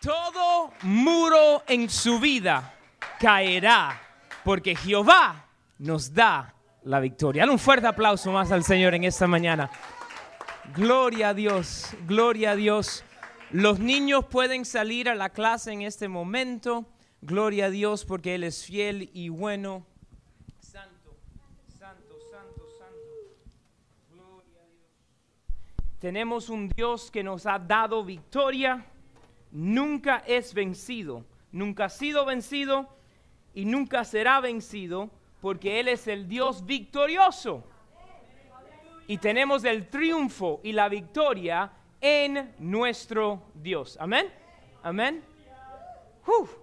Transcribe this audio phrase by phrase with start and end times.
[0.00, 2.74] Todo muro en su vida
[3.18, 4.00] caerá,
[4.44, 5.46] porque Jehová
[5.78, 7.42] nos da la victoria.
[7.42, 9.70] Dale un fuerte aplauso más al Señor en esta mañana.
[10.74, 13.04] Gloria a Dios, gloria a Dios.
[13.50, 16.86] Los niños pueden salir a la clase en este momento.
[17.20, 19.84] Gloria a Dios porque Él es fiel y bueno.
[20.60, 21.16] Santo,
[21.78, 23.36] santo, santo, santo.
[24.12, 25.98] Gloria a Dios.
[25.98, 28.86] Tenemos un Dios que nos ha dado victoria.
[29.50, 31.24] Nunca es vencido.
[31.52, 32.88] Nunca ha sido vencido
[33.54, 37.64] y nunca será vencido porque Él es el Dios victorioso.
[39.06, 43.96] Y tenemos el triunfo y la victoria en nuestro Dios.
[44.00, 44.26] Amén.
[44.82, 45.24] Amén.
[46.26, 46.54] Uf,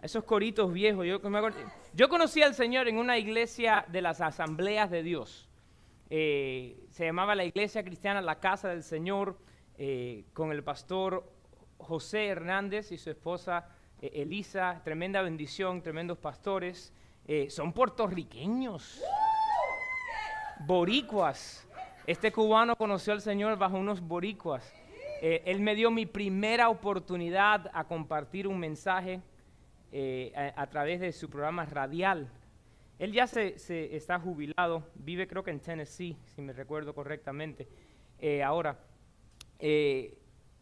[0.00, 1.06] esos coritos viejos.
[1.06, 5.48] Yo, me conocí al Señor en una iglesia de las asambleas de Dios.
[6.08, 9.38] Eh, se llamaba la iglesia cristiana La Casa del Señor,
[9.76, 11.31] eh, con el pastor
[11.82, 13.68] José Hernández y su esposa
[14.00, 14.80] eh, Elisa.
[14.84, 16.92] Tremenda bendición, tremendos pastores.
[17.26, 19.00] Eh, son puertorriqueños,
[20.66, 21.68] boricuas.
[22.06, 24.74] Este cubano conoció al Señor bajo unos boricuas.
[25.20, 29.20] Eh, él me dio mi primera oportunidad a compartir un mensaje
[30.56, 32.26] a, través de su programa radial.
[32.98, 33.54] Él ya se,
[33.94, 37.68] está jubilado, vive creo que en Tennessee, si me recuerdo correctamente,
[38.42, 38.78] ahora.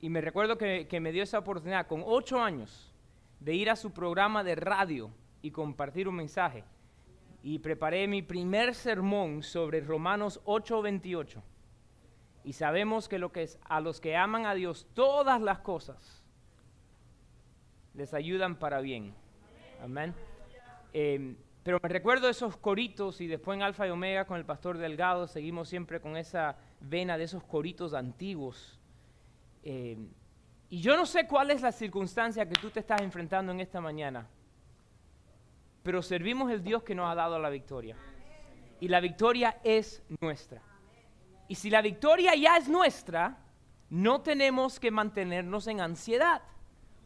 [0.00, 2.92] Y me recuerdo que, que me dio esa oportunidad con ocho años
[3.40, 5.10] de ir a su programa de radio
[5.42, 6.64] y compartir un mensaje.
[7.42, 11.42] Y preparé mi primer sermón sobre Romanos 8:28.
[12.44, 16.24] Y sabemos que, lo que a los que aman a Dios todas las cosas
[17.94, 19.14] les ayudan para bien.
[19.82, 20.14] Amén.
[20.92, 24.78] Eh, pero me recuerdo esos coritos y después en Alfa y Omega con el pastor
[24.78, 28.80] Delgado seguimos siempre con esa vena de esos coritos antiguos.
[29.62, 29.97] Eh,
[30.69, 33.80] y yo no sé cuál es la circunstancia que tú te estás enfrentando en esta
[33.80, 34.27] mañana,
[35.83, 37.97] pero servimos el Dios que nos ha dado la victoria.
[38.80, 40.62] Y la victoria es nuestra.
[41.48, 43.39] Y si la victoria ya es nuestra,
[43.90, 46.42] no tenemos que mantenernos en ansiedad,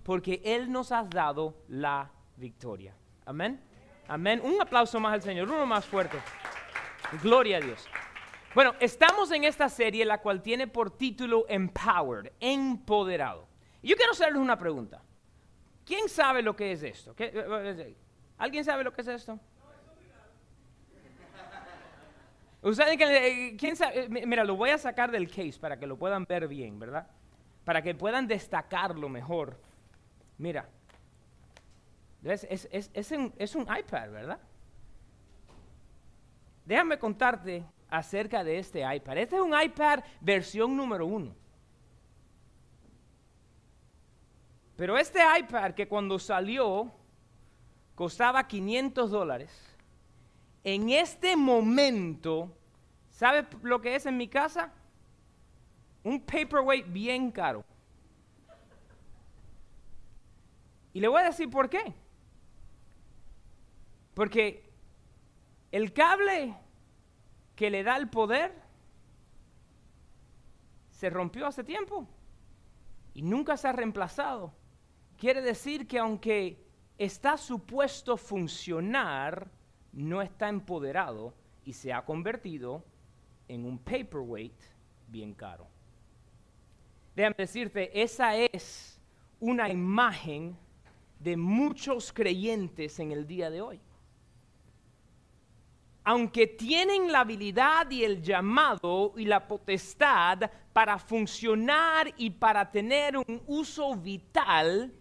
[0.02, 2.94] porque Él nos ha dado la victoria.
[3.24, 3.60] Amén.
[4.06, 4.42] Amén.
[4.44, 6.18] Un aplauso más al Señor, uno más fuerte.
[7.22, 7.88] Gloria a Dios.
[8.54, 13.48] Bueno, estamos en esta serie la cual tiene por título Empowered, empoderado.
[13.82, 15.02] Yo quiero hacerles una pregunta.
[15.84, 17.14] ¿Quién sabe lo que es esto?
[17.14, 17.96] ¿Qué- eh,
[18.38, 19.38] ¿Alguien sabe lo que es esto?
[22.62, 24.04] Ustedes eh, ¿quién sabe?
[24.04, 26.78] Eh, mi- Mira, lo voy a sacar del case para que lo puedan ver bien,
[26.78, 27.06] ¿verdad?
[27.64, 29.58] Para que puedan destacarlo mejor.
[30.38, 30.66] Mira.
[32.22, 32.46] Es,
[33.12, 34.38] un, es un iPad, ¿verdad?
[36.64, 37.62] Déjame contarte
[37.96, 39.18] acerca de este iPad.
[39.18, 41.34] Este es un iPad versión número uno.
[44.76, 46.90] Pero este iPad que cuando salió
[47.94, 49.76] costaba 500 dólares,
[50.64, 52.50] en este momento,
[53.10, 54.72] ¿sabe lo que es en mi casa?
[56.02, 57.64] Un paperweight bien caro.
[60.92, 61.94] Y le voy a decir por qué.
[64.14, 64.68] Porque
[65.70, 66.56] el cable
[67.54, 68.52] que le da el poder
[70.90, 72.06] se rompió hace tiempo
[73.14, 74.52] y nunca se ha reemplazado.
[75.18, 76.64] Quiere decir que aunque
[76.98, 79.50] está supuesto funcionar,
[79.92, 81.34] no está empoderado
[81.64, 82.84] y se ha convertido
[83.48, 84.60] en un paperweight
[85.08, 85.66] bien caro.
[87.14, 89.00] Déjame decirte, esa es
[89.38, 90.56] una imagen
[91.20, 93.80] de muchos creyentes en el día de hoy.
[96.04, 103.16] Aunque tienen la habilidad y el llamado y la potestad para funcionar y para tener
[103.16, 104.92] un uso vital,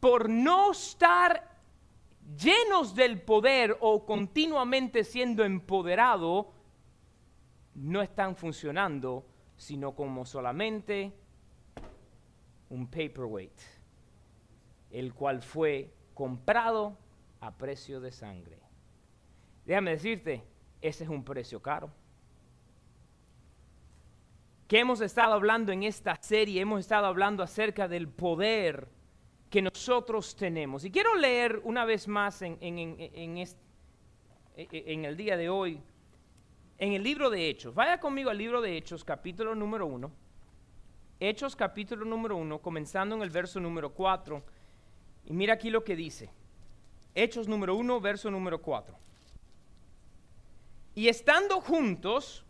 [0.00, 1.56] por no estar
[2.36, 6.52] llenos del poder o continuamente siendo empoderado,
[7.74, 9.26] no están funcionando,
[9.56, 11.12] sino como solamente
[12.70, 13.60] un paperweight,
[14.90, 16.98] el cual fue comprado
[17.40, 18.65] a precio de sangre.
[19.66, 20.42] Déjame decirte,
[20.80, 21.90] ese es un precio caro.
[24.68, 28.88] Que hemos estado hablando en esta serie, hemos estado hablando acerca del poder
[29.50, 30.84] que nosotros tenemos.
[30.84, 33.84] Y quiero leer una vez más en, e-
[34.56, 35.80] el día de hoy,
[36.78, 37.74] en el libro de Hechos.
[37.74, 40.10] Vaya conmigo al libro de Hechos, capítulo número uno.
[41.18, 44.42] Hechos, capítulo número uno, comenzando en el verso número 4.
[45.26, 46.30] Y mira aquí lo que dice.
[47.14, 49.05] Hechos número 1, verso número 4.
[50.96, 52.42] Y estando juntos,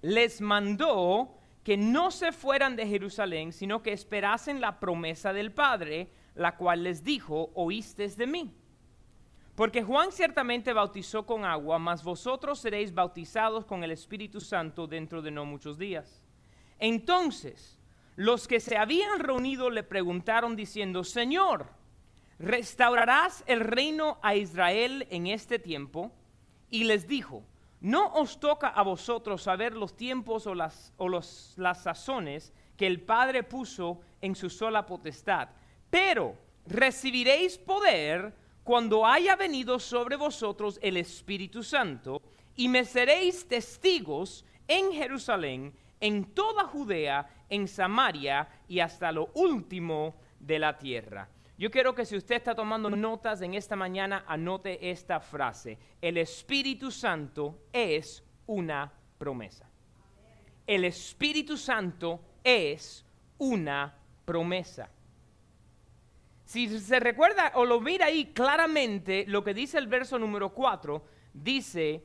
[0.00, 6.08] les mandó que no se fueran de Jerusalén, sino que esperasen la promesa del Padre,
[6.34, 8.54] la cual les dijo, oíste de mí.
[9.54, 15.20] Porque Juan ciertamente bautizó con agua, mas vosotros seréis bautizados con el Espíritu Santo dentro
[15.20, 16.22] de no muchos días.
[16.78, 17.78] Entonces,
[18.16, 21.68] los que se habían reunido le preguntaron diciendo, Señor,
[22.38, 26.10] ¿restaurarás el reino a Israel en este tiempo?
[26.74, 27.44] Y les dijo,
[27.82, 33.00] no os toca a vosotros saber los tiempos o las, o las sazones que el
[33.00, 35.50] Padre puso en su sola potestad,
[35.88, 36.34] pero
[36.66, 38.34] recibiréis poder
[38.64, 42.20] cuando haya venido sobre vosotros el Espíritu Santo,
[42.56, 50.16] y me seréis testigos en Jerusalén, en toda Judea, en Samaria y hasta lo último
[50.40, 51.28] de la tierra.
[51.56, 55.78] Yo quiero que si usted está tomando notas en esta mañana, anote esta frase.
[56.00, 59.68] El Espíritu Santo es una promesa.
[60.66, 63.06] El Espíritu Santo es
[63.38, 64.90] una promesa.
[66.44, 71.04] Si se recuerda o lo mira ahí claramente, lo que dice el verso número 4,
[71.32, 72.04] dice,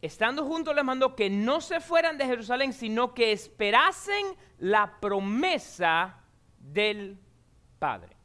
[0.00, 4.26] estando juntos les mandó que no se fueran de Jerusalén, sino que esperasen
[4.58, 6.20] la promesa
[6.58, 7.18] del
[7.82, 8.16] Padre.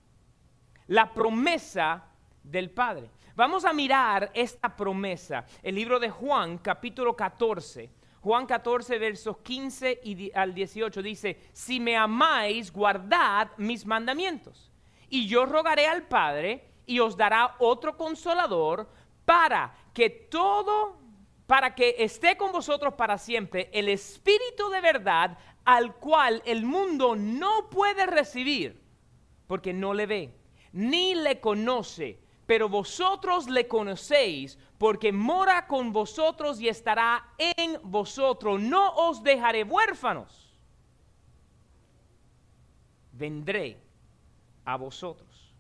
[0.86, 2.06] La promesa
[2.44, 3.10] del Padre.
[3.36, 5.46] Vamos a mirar esta promesa.
[5.64, 7.90] El libro de Juan, capítulo 14.
[8.22, 14.72] Juan 14, versos 15 y al 18 dice, si me amáis, guardad mis mandamientos.
[15.10, 18.88] Y yo rogaré al Padre y os dará otro consolador
[19.26, 21.00] para que todo,
[21.48, 27.16] para que esté con vosotros para siempre el Espíritu de verdad al cual el mundo
[27.16, 28.86] no puede recibir
[29.48, 30.34] porque no le ve,
[30.74, 38.60] ni le conoce, pero vosotros le conocéis, porque mora con vosotros y estará en vosotros.
[38.62, 40.54] No os dejaré huérfanos.
[43.12, 43.78] Vendré
[44.66, 45.56] a vosotros.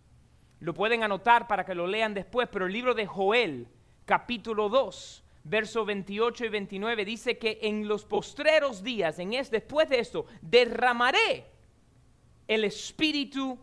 [0.59, 3.67] Lo pueden anotar para que lo lean después, pero el libro de Joel,
[4.05, 9.89] capítulo 2, verso 28 y 29, dice que en los postreros días, en es, después
[9.89, 11.45] de esto, derramaré
[12.47, 13.59] el espíritu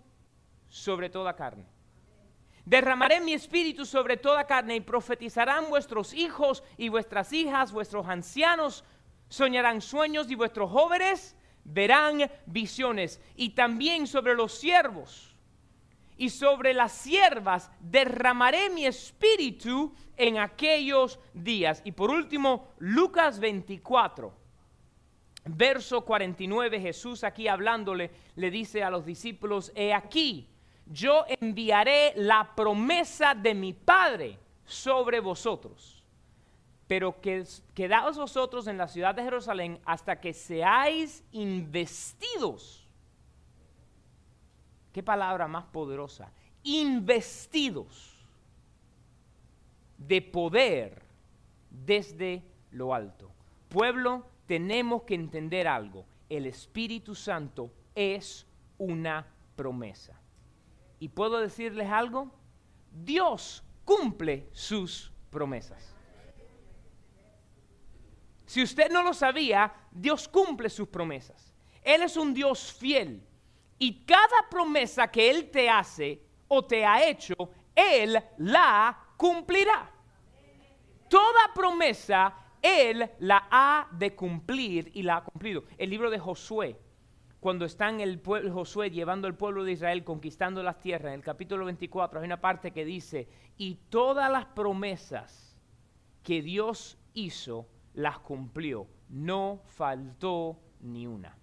[0.74, 1.64] sobre toda carne.
[2.64, 8.82] Derramaré mi espíritu sobre toda carne y profetizarán vuestros hijos y vuestras hijas, vuestros ancianos
[9.28, 13.20] soñarán sueños y vuestros jóvenes verán visiones.
[13.36, 15.36] Y también sobre los siervos
[16.16, 21.82] y sobre las siervas derramaré mi espíritu en aquellos días.
[21.84, 24.42] Y por último, Lucas 24
[25.46, 30.53] verso 49, Jesús aquí hablándole, le dice a los discípulos, he aquí,
[30.86, 36.02] yo enviaré la promesa de mi Padre sobre vosotros.
[36.86, 37.44] Pero que,
[37.74, 42.86] quedaos vosotros en la ciudad de Jerusalén hasta que seáis investidos.
[44.92, 46.30] Qué palabra más poderosa.
[46.62, 48.14] Investidos
[49.96, 51.02] de poder
[51.70, 53.30] desde lo alto.
[53.68, 56.04] Pueblo, tenemos que entender algo.
[56.28, 58.46] El Espíritu Santo es
[58.78, 59.26] una
[59.56, 60.20] promesa.
[61.04, 62.30] Y puedo decirles algo,
[62.90, 65.94] Dios cumple sus promesas.
[68.46, 71.52] Si usted no lo sabía, Dios cumple sus promesas.
[71.82, 73.22] Él es un Dios fiel.
[73.78, 77.34] Y cada promesa que Él te hace o te ha hecho,
[77.74, 79.90] Él la cumplirá.
[81.10, 85.64] Toda promesa Él la ha de cumplir y la ha cumplido.
[85.76, 86.80] El libro de Josué
[87.44, 91.18] cuando está en el pueblo Josué llevando al pueblo de Israel conquistando las tierras, en
[91.18, 95.54] el capítulo 24 hay una parte que dice, y todas las promesas
[96.22, 101.36] que Dios hizo, las cumplió, no faltó ni una.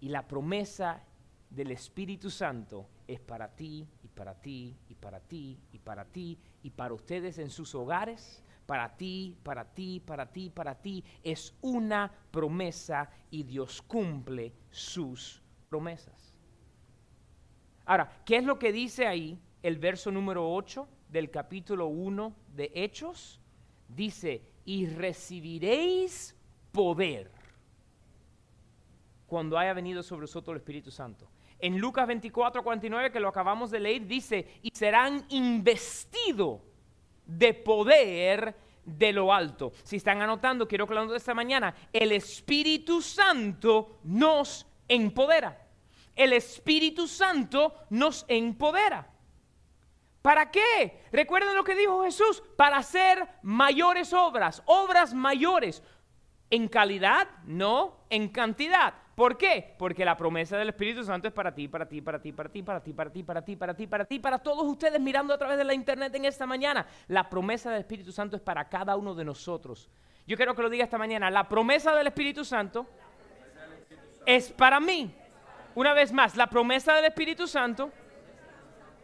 [0.00, 1.02] Y la promesa
[1.50, 6.38] del Espíritu Santo es para ti y para ti y para ti y para ti
[6.62, 11.04] y para ustedes en sus hogares para ti, para ti, para ti, para ti.
[11.22, 16.38] Es una promesa y Dios cumple sus promesas.
[17.84, 22.72] Ahora, ¿qué es lo que dice ahí el verso número 8 del capítulo 1 de
[22.74, 23.40] Hechos?
[23.88, 26.34] Dice, y recibiréis
[26.72, 27.30] poder
[29.26, 31.28] cuando haya venido sobre vosotros el Espíritu Santo.
[31.58, 36.60] En Lucas 24, 49, que lo acabamos de leer, dice, y serán investidos
[37.26, 39.72] de poder de lo alto.
[39.82, 45.66] Si están anotando, quiero que lo de esta mañana, el Espíritu Santo nos empodera.
[46.14, 49.10] El Espíritu Santo nos empodera.
[50.22, 51.02] ¿Para qué?
[51.12, 55.82] Recuerden lo que dijo Jesús, para hacer mayores obras, obras mayores.
[56.48, 58.94] En calidad, no en cantidad.
[59.16, 59.74] ¿Por qué?
[59.78, 62.62] Porque la promesa del Espíritu Santo es para ti, para ti, para ti, para ti,
[62.62, 65.38] para ti, para ti, para ti, para ti, para ti, para todos ustedes mirando a
[65.38, 66.86] través de la internet en esta mañana.
[67.08, 69.88] La promesa del Espíritu Santo es para cada uno de nosotros.
[70.26, 71.30] Yo quiero que lo diga esta mañana.
[71.30, 72.86] La promesa del Espíritu Santo
[74.26, 75.10] es para mí.
[75.74, 77.90] Una vez más, la promesa del Espíritu Santo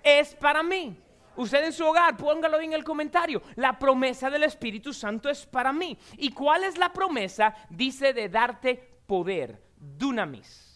[0.03, 0.95] es para mí.
[1.37, 3.41] Usted en su hogar, póngalo en el comentario.
[3.57, 5.97] La promesa del Espíritu Santo es para mí.
[6.19, 7.55] ¿Y cuál es la promesa?
[7.71, 10.69] Dice de darte poder, dunamis.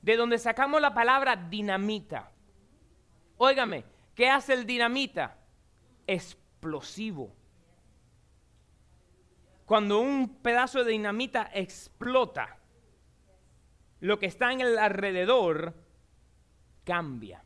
[0.00, 2.32] De donde sacamos la palabra dinamita.
[3.36, 5.38] Óigame, ¿qué hace el dinamita?
[6.06, 7.34] Explosivo.
[9.64, 12.58] Cuando un pedazo de dinamita explota,
[14.00, 15.74] lo que está en el alrededor
[16.84, 17.44] cambia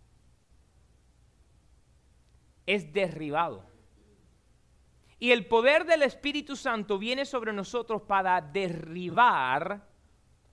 [2.64, 3.64] es derribado.
[5.18, 9.86] Y el poder del Espíritu Santo viene sobre nosotros para derribar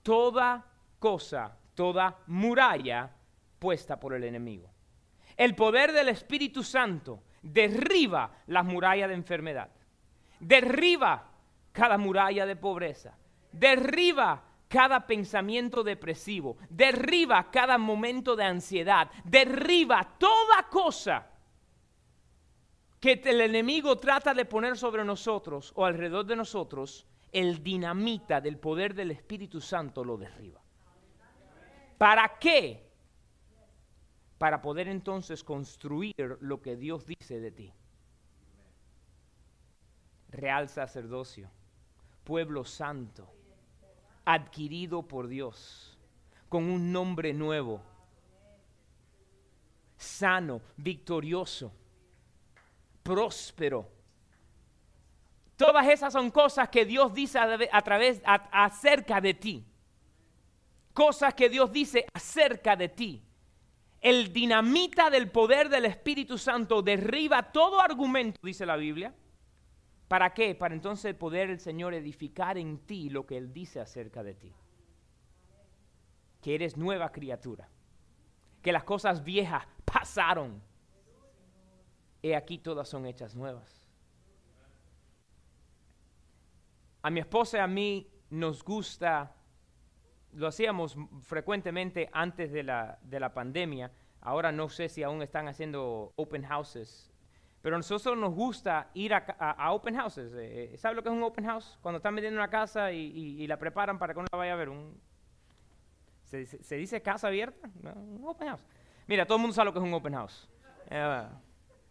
[0.04, 0.64] toda
[1.00, 3.10] cosa, toda muralla
[3.58, 4.70] puesta por el enemigo.
[5.36, 9.70] El poder del Espíritu Santo derriba las murallas de enfermedad,
[10.40, 11.32] derriba
[11.72, 13.18] cada muralla de pobreza,
[13.52, 21.28] derriba cada pensamiento depresivo, derriba cada momento de ansiedad, derriba toda cosa
[23.00, 28.58] que el enemigo trata de poner sobre nosotros o alrededor de nosotros, el dinamita del
[28.58, 30.62] poder del Espíritu Santo lo derriba.
[31.98, 32.90] ¿Para qué?
[34.38, 37.74] Para poder entonces construir lo que Dios dice de ti.
[40.30, 41.50] Real sacerdocio,
[42.24, 43.28] pueblo santo,
[44.26, 45.98] adquirido por Dios,
[46.50, 47.82] con un nombre nuevo,
[49.98, 51.72] sano, victorioso
[53.04, 53.90] próspero.
[55.64, 59.66] Todas esas son cosas que Dios dice a, través, acerca de ti.
[60.94, 63.24] Cosas que Dios dice acerca de ti.
[64.02, 69.16] El dinamita del poder del Espíritu Santo derriba todo argumento, dice la Biblia.
[70.10, 70.54] ¿Para qué?
[70.54, 74.52] Para entonces poder el Señor edificar en ti lo que Él dice acerca de ti.
[76.42, 77.70] Que eres nueva criatura.
[78.62, 80.62] Que las cosas viejas pasaron
[82.22, 83.83] he aquí todas son hechas nuevas.
[87.04, 89.36] A mi esposa y a mí nos gusta,
[90.32, 93.92] lo hacíamos frecuentemente antes de la, de la pandemia,
[94.22, 97.14] ahora no sé si aún están haciendo open houses,
[97.62, 100.34] pero a nosotros nos gusta ir a, open houses.
[100.34, 101.78] Eh, eh, ¿Sabe lo que es un open house?
[101.82, 104.70] Cuando están vendiendo una casa y, la preparan para que uno la vaya a ver.
[104.70, 104.98] Un,
[106.24, 107.70] ¿se, dice casa abierta?
[107.84, 108.66] un open house.
[109.08, 110.50] Mira, todo el mundo sabe lo que es un open house.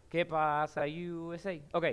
[0.09, 1.52] ¿Qué pasa, USA?
[1.73, 1.87] Ok.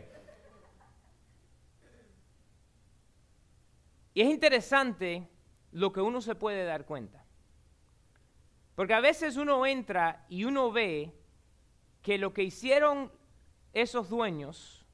[4.20, 5.30] Y es interesante
[5.72, 7.24] lo que uno se puede dar cuenta.
[8.76, 11.16] Porque a veces uno entra y uno ve
[12.02, 13.14] que lo que hicieron
[13.72, 14.86] esos dueños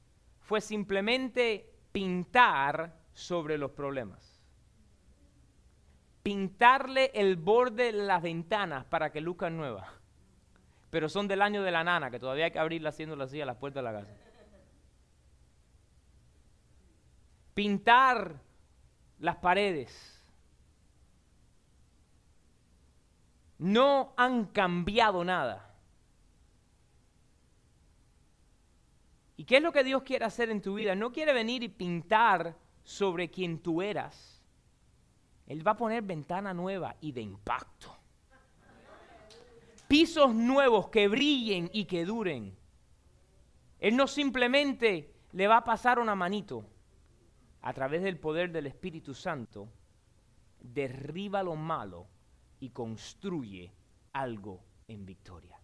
[0.41, 4.39] fue simplemente pintar sobre los problemas.
[6.21, 9.89] Pintarle el borde de las ventanas para que luzcan nuevas
[10.91, 13.45] pero son del año de la nana, que todavía hay que abrirla haciéndola así a
[13.47, 14.15] las puertas de la casa.
[17.55, 18.44] Pintar
[19.19, 20.21] las paredes.
[23.57, 25.73] No han cambiado nada.
[29.37, 30.95] ¿Y qué es lo que Dios quiere hacer en tu vida?
[30.95, 34.41] No quiere venir y pintar sobre quien tú eras.
[35.47, 37.95] Él va a poner ventana nueva y de impacto
[39.87, 42.55] pisos nuevos que brillen y que duren.
[43.79, 46.65] Él no simplemente le va a pasar una manito.
[47.65, 49.67] A través del poder del Espíritu Santo,
[50.61, 52.05] derriba lo malo
[52.59, 53.73] y construye
[54.13, 55.59] algo en victoria.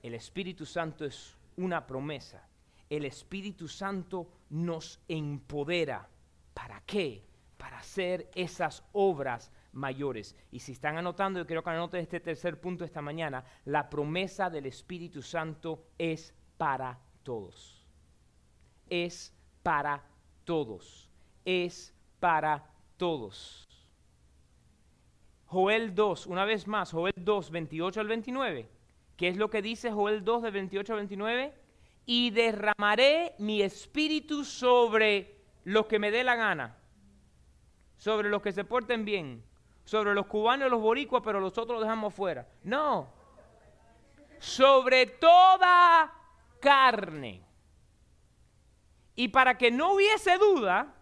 [0.00, 2.48] El Espíritu Santo es una promesa.
[2.88, 6.08] El Espíritu Santo nos empodera.
[6.54, 7.26] ¿Para qué?
[7.56, 10.36] Para hacer esas obras mayores.
[10.52, 14.48] Y si están anotando, yo quiero que anoten este tercer punto esta mañana, la promesa
[14.48, 17.84] del Espíritu Santo es para todos.
[18.88, 19.34] Es
[19.64, 20.09] para
[20.50, 21.08] todos.
[21.44, 22.66] Es para
[22.96, 23.68] todos.
[25.46, 28.68] Joel 2, una vez más, Joel 2, 28 al 29.
[29.16, 31.54] ¿Qué es lo que dice Joel 2 de 28 al 29?
[32.04, 36.76] Y derramaré mi espíritu sobre los que me dé la gana,
[37.96, 39.44] sobre los que se porten bien,
[39.84, 42.48] sobre los cubanos y los boricuas, pero los otros los dejamos fuera.
[42.64, 43.06] No.
[44.40, 46.12] sobre toda
[46.58, 47.49] carne.
[49.14, 50.94] Y para que no hubiese duda,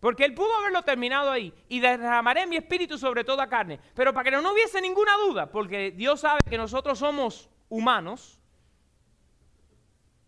[0.00, 4.30] porque él pudo haberlo terminado ahí, y derramaré mi espíritu sobre toda carne, pero para
[4.30, 8.38] que no hubiese ninguna duda, porque Dios sabe que nosotros somos humanos,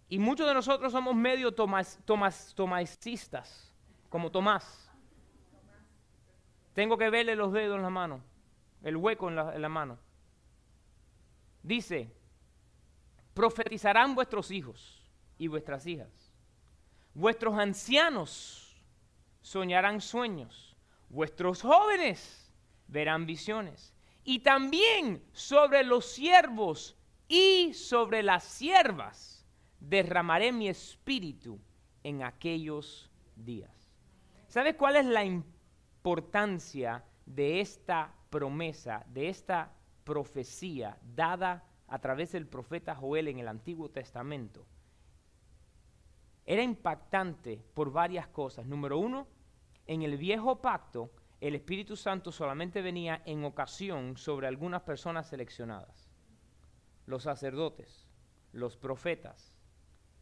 [0.08, 3.72] y muchos de nosotros somos medio tomas, tomas, tomasistas,
[4.08, 4.90] como Tomás.
[6.74, 8.20] Tengo que verle los dedos en la mano,
[8.82, 9.98] el hueco en la mano.
[11.62, 12.12] Dice,
[13.34, 15.00] profetizarán vuestros hijos
[15.38, 16.08] y vuestras hijas.
[17.14, 18.80] Vuestros ancianos
[19.40, 20.76] soñarán sueños.
[21.08, 22.52] Vuestros jóvenes
[22.86, 23.94] verán visiones.
[24.24, 26.96] Y también sobre los siervos
[27.28, 29.46] y sobre las siervas
[29.80, 31.58] derramaré mi espíritu
[32.02, 33.70] en aquellos días.
[34.48, 39.72] ¿Sabes cuál es la importancia de esta promesa, de esta
[40.04, 44.66] profecía dada a través del profeta Joel en el Antiguo Testamento,
[46.50, 48.66] era impactante por varias cosas.
[48.66, 49.28] Número uno,
[49.86, 56.10] en el viejo pacto, el Espíritu Santo solamente venía en ocasión sobre algunas personas seleccionadas.
[57.06, 58.08] Los sacerdotes,
[58.50, 59.54] los profetas,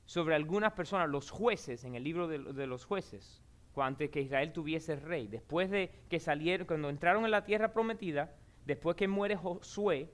[0.04, 3.42] sobre algunas personas, los jueces, en el libro de, los jueces,
[3.75, 5.28] antes que Israel tuviese rey.
[5.28, 8.35] Después de que salieron, cuando entraron en la tierra prometida,
[8.66, 10.12] después que muere Josué,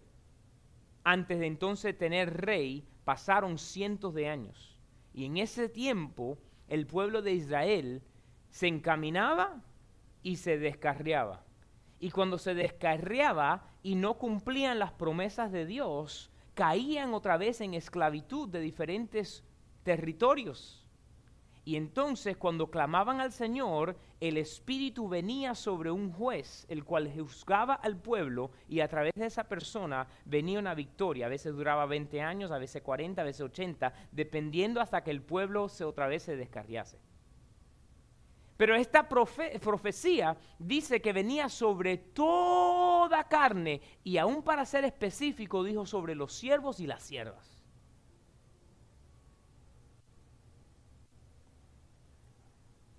[1.03, 4.74] antes de entonces tener rey, pasaron cientos de años.
[5.15, 8.03] Y en ese tiempo el pueblo de Israel
[8.51, 9.63] se encaminaba
[10.23, 11.45] y se descarriaba.
[12.01, 17.75] Y cuando se descarriaba y no cumplían las promesas de Dios, caían otra vez en
[17.75, 19.45] esclavitud de diferentes
[19.85, 20.84] territorios.
[21.67, 27.75] Y entonces cuando clamaban al Señor, el Espíritu venía sobre un juez, el cual juzgaba
[27.75, 31.27] al pueblo y a través de esa persona venía una victoria.
[31.27, 35.23] A veces duraba 20 años, a veces 40, a veces 80, dependiendo hasta que el
[35.23, 36.99] pueblo se otra vez se descarriase.
[38.57, 45.87] Pero esta profecía dice que venía sobre toda carne y aún para ser específico dijo
[45.87, 47.54] sobre los siervos y las siervas.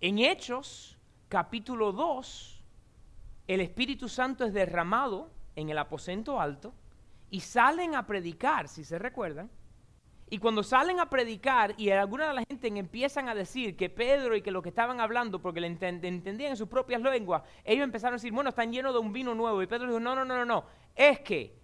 [0.06, 2.64] En Hechos, capítulo 2,
[3.48, 6.76] el Espíritu Santo es derramado en el aposento alto
[7.32, 9.50] y salen a predicar, si se recuerdan.
[10.30, 14.36] Y cuando salen a predicar y alguna de la gente empiezan a decir que Pedro
[14.36, 18.14] y que lo que estaban hablando, porque le entendían en sus propias lenguas, ellos empezaron
[18.14, 19.64] a decir, bueno, están llenos de un vino nuevo.
[19.64, 20.66] Y Pedro dijo, no, no, no, no, no.
[20.94, 21.58] Es que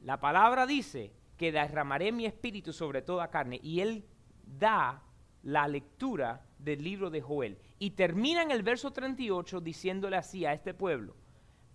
[0.00, 3.60] la palabra dice que derramaré mi espíritu sobre toda carne.
[3.62, 4.06] Y él
[4.46, 5.02] da
[5.42, 7.58] la lectura del libro de Joel.
[7.78, 11.14] Y termina en el verso 38 diciéndole así a este pueblo,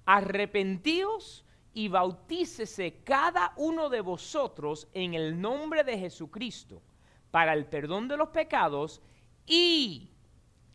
[0.05, 6.81] arrepentíos y bautícese cada uno de vosotros en el nombre de Jesucristo
[7.31, 9.01] para el perdón de los pecados
[9.45, 10.11] y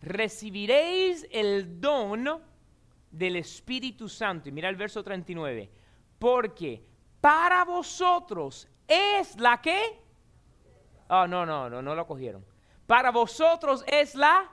[0.01, 2.43] recibiréis el don
[3.11, 4.49] del Espíritu Santo.
[4.49, 5.71] Y mira el verso 39,
[6.19, 6.85] porque
[7.21, 10.01] para vosotros es la que...
[11.09, 12.50] Oh, no, no, no, no lo cogieron
[12.91, 14.51] para vosotros es la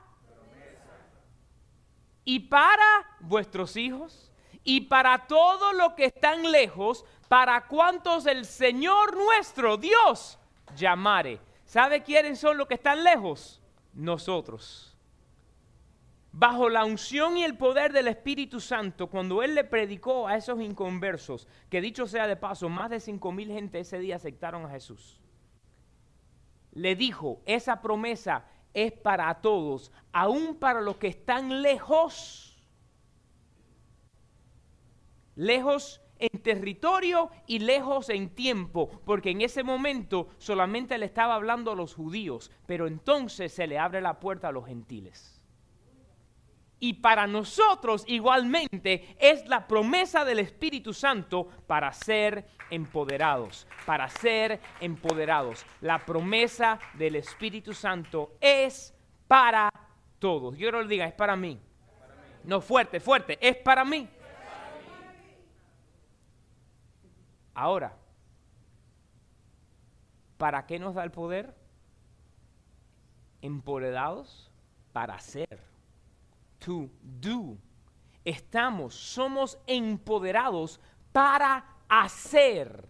[2.23, 2.86] y para
[3.19, 4.32] vuestros hijos
[4.63, 10.38] y para todos los que están lejos, para cuantos el Señor nuestro Dios
[10.76, 11.39] llamare.
[11.65, 13.60] ¿Sabe quiénes son los que están lejos?
[13.95, 14.95] Nosotros.
[16.32, 20.62] Bajo la unción y el poder del Espíritu Santo, cuando Él le predicó a esos
[20.62, 24.69] inconversos, que dicho sea de paso, más de cinco mil gente ese día aceptaron a
[24.69, 25.19] Jesús
[26.78, 32.56] le dijo, esa promesa es para todos, aún para los que están lejos.
[35.36, 41.72] Lejos en territorio y lejos en tiempo, porque en ese momento solamente le estaba hablando
[41.72, 45.37] a los judíos, pero entonces se le abre la puerta a los gentiles.
[46.80, 54.60] Y para nosotros igualmente es la promesa del Espíritu Santo para ser empoderados, para ser
[54.80, 55.66] empoderados.
[55.82, 58.94] La promesa del Espíritu Santo es
[59.28, 59.72] para
[60.20, 60.56] todos.
[60.58, 61.60] Yo no lo diga, es para mí.
[62.44, 64.08] No fuerte, fuerte, es para mí.
[67.56, 67.98] Ahora,
[70.38, 71.56] ¿para qué nos da el poder?
[73.42, 74.52] Empoderados
[74.94, 75.77] para ser
[76.68, 77.58] to do.
[78.26, 80.82] Estamos, somos empoderados
[81.14, 82.90] para hacer.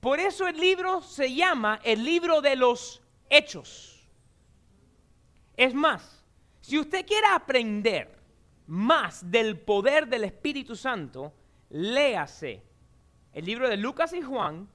[0.00, 3.00] Por eso el libro se llama el libro de los
[3.30, 4.04] hechos.
[5.56, 6.24] Es más,
[6.60, 8.18] si usted quiere aprender
[8.66, 11.32] más del poder del Espíritu Santo,
[11.70, 12.64] léase
[13.32, 14.68] el libro de Lucas y Juan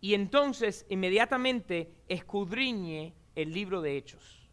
[0.00, 4.43] y entonces inmediatamente escudriñe el libro de Hechos.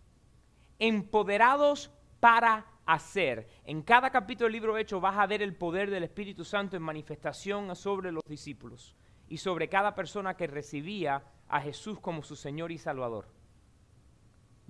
[0.84, 3.48] Empoderados para hacer.
[3.66, 6.76] En cada capítulo del libro de Hechos vas a ver el poder del Espíritu Santo
[6.76, 8.96] en manifestación sobre los discípulos
[9.30, 13.28] y sobre cada persona que recibía a Jesús como su Señor y Salvador.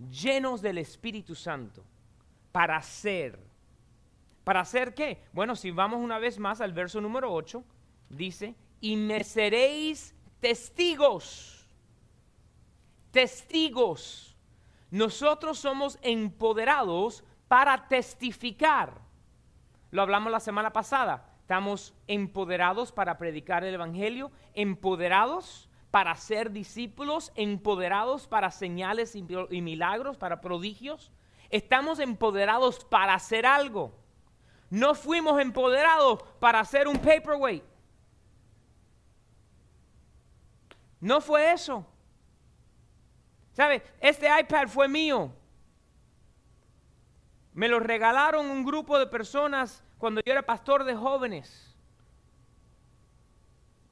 [0.09, 1.85] Llenos del Espíritu Santo
[2.51, 3.39] para hacer.
[4.43, 5.23] ¿Para hacer qué?
[5.31, 7.63] Bueno, si vamos una vez más al verso número 8,
[8.09, 11.65] dice, y me seréis testigos.
[13.11, 14.30] Testigos.
[14.91, 19.01] Nosotros somos empoderados para testificar.
[19.89, 21.25] Lo hablamos la semana pasada.
[21.39, 30.17] Estamos empoderados para predicar el Evangelio, empoderados para ser discípulos, empoderados para señales y milagros,
[30.17, 31.11] para prodigios.
[31.49, 33.93] Estamos empoderados para hacer algo.
[34.69, 37.63] No fuimos empoderados para hacer un paperweight.
[41.01, 41.85] No fue eso.
[43.53, 43.83] ¿Sabe?
[43.99, 45.31] Este iPad fue mío.
[47.53, 51.75] Me lo regalaron un grupo de personas cuando yo era pastor de jóvenes.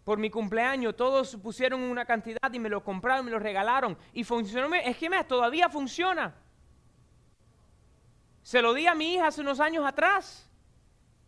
[0.05, 3.97] Por mi cumpleaños, todos pusieron una cantidad y me lo compraron, me lo regalaron.
[4.13, 4.73] Y funcionó.
[4.75, 6.33] Es que todavía funciona.
[8.41, 10.49] Se lo di a mi hija hace unos años atrás.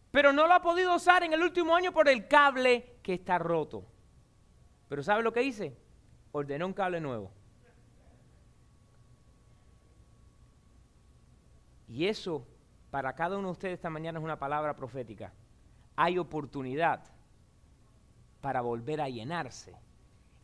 [0.10, 3.38] Pero no lo ha podido usar en el último año por el cable que está
[3.38, 3.86] roto.
[4.90, 5.78] Pero ¿sabe lo que hice?
[6.32, 7.32] Ordené un cable nuevo.
[11.92, 12.48] Y eso
[12.90, 15.34] para cada uno de ustedes esta mañana es una palabra profética.
[15.98, 17.04] Hay oportunidad
[18.40, 19.76] para volver a llenarse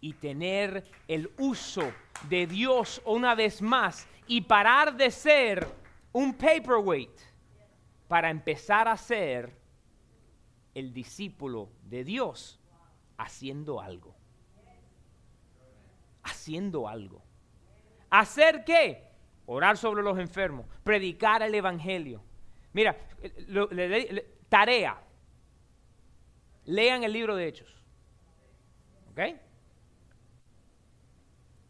[0.01, 1.89] y tener el uso
[2.27, 5.65] de Dios una vez más y parar de ser
[6.11, 7.17] un paperweight
[8.09, 9.57] para empezar a ser
[10.73, 12.59] el discípulo de Dios
[13.17, 14.13] haciendo algo.
[16.23, 17.23] Haciendo algo.
[18.09, 19.06] ¿Hacer qué?
[19.47, 22.23] Orar sobre los enfermos, predicar el Evangelio.
[22.73, 22.95] Mira,
[24.49, 25.01] tarea.
[26.65, 27.73] Lean el libro de Hechos.
[29.09, 29.19] ¿Ok?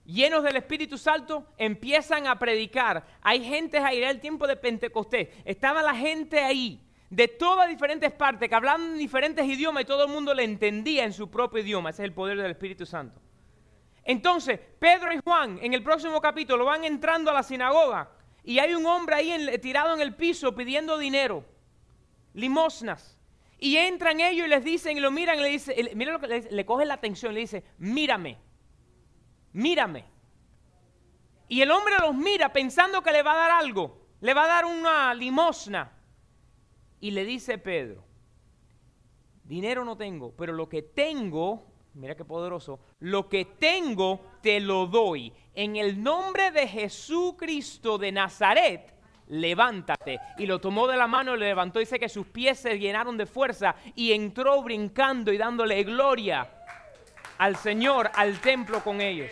[0.05, 3.05] Llenos del Espíritu Santo, empiezan a predicar.
[3.21, 5.29] Hay gente ahí, era el tiempo de Pentecostés.
[5.45, 10.11] Estaba la gente ahí, de todas diferentes partes, que hablaban diferentes idiomas y todo el
[10.11, 11.91] mundo le entendía en su propio idioma.
[11.91, 13.21] Ese es el poder del Espíritu Santo.
[14.07, 18.09] Entonces, Pedro y Juan en el próximo capítulo van entrando a la sinagoga
[18.41, 21.43] y hay un hombre ahí tirado en el piso pidiendo dinero,
[22.33, 23.19] limosnas.
[23.59, 26.27] Y entran ellos y les dicen y lo miran y le dicen, mira lo que
[26.27, 28.37] le, le coge la atención, le dice, mírame,
[29.51, 30.05] mírame.
[31.49, 34.47] Y el hombre los mira pensando que le va a dar algo, le va a
[34.47, 35.91] dar una limosna.
[37.01, 38.05] Y le dice Pedro,
[39.43, 41.66] dinero no tengo, pero lo que tengo
[41.97, 45.33] mira qué poderoso, lo que tengo te lo doy.
[45.53, 48.93] En el nombre de Jesucristo de Nazaret,
[49.27, 50.19] levántate.
[50.37, 51.79] Y lo tomó de la mano y le levantó.
[51.79, 56.49] Dice que sus pies se llenaron de fuerza y entró brincando y dándole gloria
[57.37, 59.31] al Señor, al templo con ellos.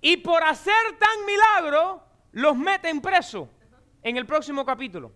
[0.00, 3.48] Y por hacer tan milagro, los meten preso
[4.02, 5.12] en el próximo capítulo.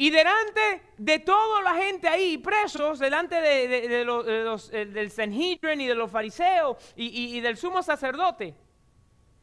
[0.00, 5.86] Y delante de toda la gente ahí, presos, delante de, los, eh, del Sanhedrin y
[5.86, 8.54] de los fariseos y, del sumo sacerdote,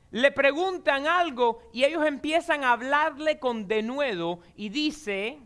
[0.10, 5.38] le preguntan algo y ellos empiezan a hablarle con denuedo y dice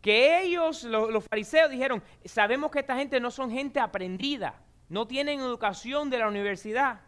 [0.00, 5.40] que ellos, los, fariseos, dijeron, sabemos que esta gente no son gente aprendida, no tienen
[5.40, 7.00] educación de la universidad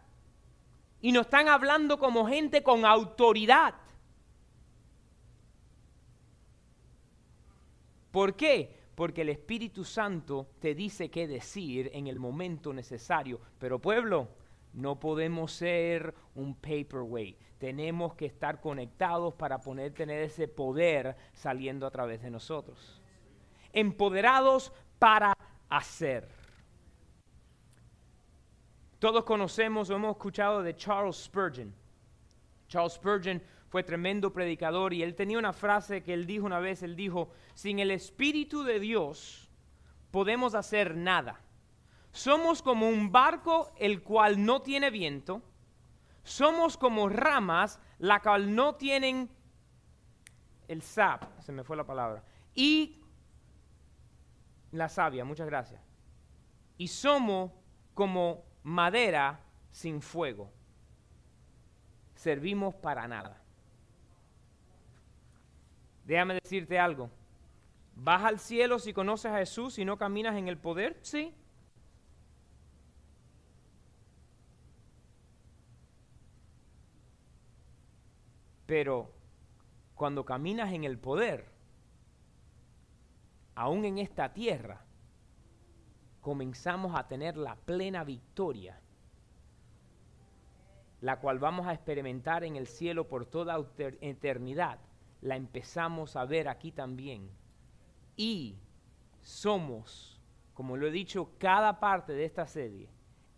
[0.99, 3.75] y nos están hablando como gente con autoridad.
[8.15, 8.73] ¿Por qué?
[8.95, 13.41] Porque el Espíritu Santo te dice qué decir en el momento necesario.
[13.59, 14.29] Pero pueblo,
[14.71, 17.37] no podemos ser un paperweight.
[17.57, 23.01] Tenemos que estar conectados para poder tener ese poder saliendo a través de nosotros.
[23.73, 26.29] Empoderados para hacer.
[28.97, 31.75] Todos conocemos o hemos escuchado de Charles Spurgeon.
[32.69, 36.83] Charles Spurgeon fue tremendo predicador y él tenía una frase que él dijo una vez,
[36.83, 39.49] él dijo, sin el Espíritu de Dios
[40.11, 41.41] podemos hacer nada.
[42.11, 45.41] Somos como un barco el cual no tiene viento,
[46.23, 49.29] somos como ramas la cual no tienen
[50.67, 52.23] el sap, se me fue la palabra,
[52.53, 53.01] y
[54.71, 55.81] la savia, muchas gracias.
[56.77, 57.51] Y somos
[57.93, 59.39] como madera
[59.71, 60.51] sin fuego.
[62.15, 63.44] Servimos para nada.
[66.05, 67.09] Déjame decirte algo.
[67.95, 70.97] ¿Vas al cielo si conoces a Jesús y no caminas en el poder?
[71.01, 71.33] Sí.
[78.65, 79.11] Pero
[79.95, 81.45] cuando caminas en el poder,
[83.55, 84.81] aún en esta tierra,
[86.21, 88.79] comenzamos a tener la plena victoria,
[91.01, 93.63] la cual vamos a experimentar en el cielo por toda
[94.01, 94.79] eternidad,
[95.25, 97.29] la empezamos a ver aquí también.
[98.15, 98.57] Y
[99.21, 100.21] somos,
[100.53, 102.89] como lo he dicho, cada parte de esta serie,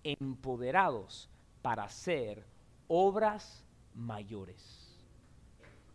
[0.04, 1.30] empoderados
[1.62, 2.46] para hacer
[2.88, 4.88] obras mayores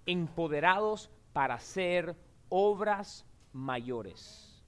[0.07, 2.17] empoderados para hacer
[2.49, 4.63] obras mayores.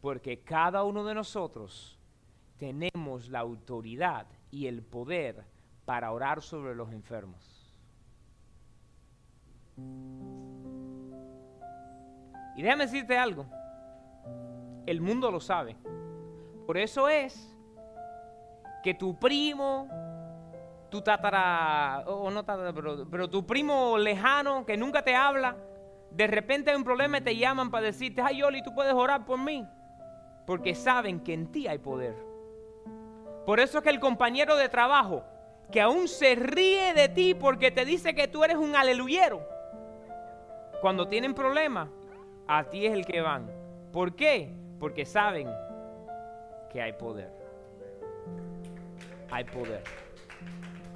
[0.00, 1.98] Porque cada uno de nosotros
[2.56, 5.44] tenemos la autoridad y el poder
[5.84, 7.57] para orar sobre los enfermos.
[12.58, 13.46] Y déjame decirte algo,
[14.84, 15.76] el mundo lo sabe.
[16.66, 17.56] Por eso es
[18.82, 19.88] que tu primo,
[20.90, 25.56] tu tatara, o no tatara, pero, tu primo lejano que nunca te habla,
[26.10, 29.24] de repente hay un problema y te llaman para decirte, ay Yoli, tú puedes orar
[29.24, 29.64] por mí.
[30.44, 32.16] Porque saben que en ti hay poder.
[33.46, 35.22] Por eso es que el compañero de trabajo,
[35.70, 39.46] que aún se ríe de ti porque te dice que tú eres un aleluyero,
[40.80, 41.88] cuando tienen problemas,
[42.46, 43.50] a ti es el que van.
[43.92, 44.54] ¿Por qué?
[44.78, 45.48] Porque saben
[46.70, 47.32] que hay poder.
[49.30, 49.82] Hay poder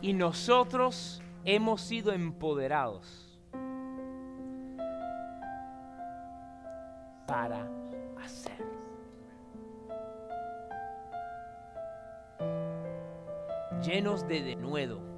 [0.03, 3.41] y nosotros hemos sido empoderados
[7.27, 7.69] para
[8.23, 8.59] hacer.
[13.81, 15.12] Llenos de denuedo.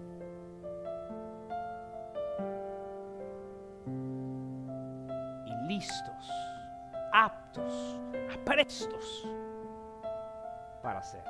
[10.83, 11.23] Para hacer.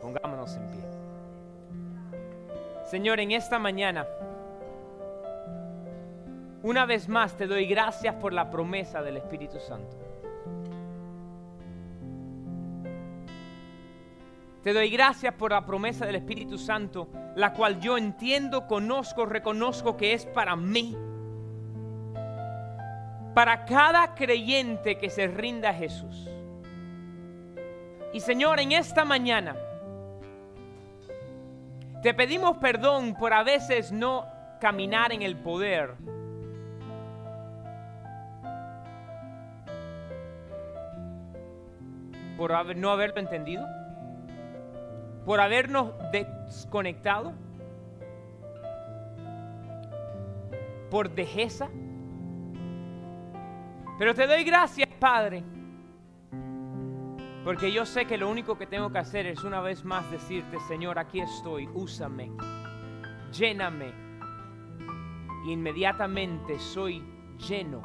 [0.00, 0.80] Pongámonos en pie.
[2.84, 4.06] Señor, en esta mañana,
[6.62, 9.96] una vez más te doy gracias por la promesa del Espíritu Santo.
[14.62, 19.96] Te doy gracias por la promesa del Espíritu Santo, la cual yo entiendo, conozco, reconozco
[19.96, 20.96] que es para mí.
[23.38, 26.28] Para cada creyente que se rinda a Jesús.
[28.12, 29.54] Y Señor, en esta mañana,
[32.02, 34.26] te pedimos perdón por a veces no
[34.60, 35.94] caminar en el poder.
[42.36, 43.64] Por no haberlo entendido.
[45.24, 47.34] Por habernos desconectado.
[50.90, 51.68] Por dejeza.
[53.98, 55.44] Pero te doy gracias, Padre
[57.48, 60.60] porque yo sé que lo único que tengo que hacer es una vez más decirte,
[60.60, 62.30] Señor, aquí estoy, úsame,
[63.32, 63.90] lléname.
[65.46, 67.02] Inmediatamente soy
[67.48, 67.80] lleno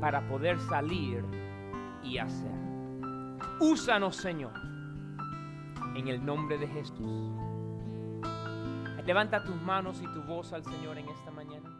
[0.00, 1.22] para poder salir
[2.02, 2.50] y hacer.
[3.60, 4.54] Úsanos, Señor,
[5.94, 7.34] en el nombre de Jesús.
[9.04, 11.75] Levanta tus manos y tu voz al Señor en esta mañana.